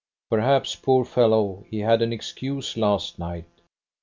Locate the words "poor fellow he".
0.73-1.81